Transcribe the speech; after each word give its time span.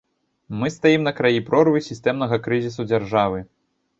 Мы 0.61 0.69
стаім 0.75 1.03
на 1.07 1.13
краі 1.19 1.43
прорвы 1.51 1.83
сістэмнага 1.89 2.41
крызісу 2.47 2.89
дзяржавы. 2.91 3.45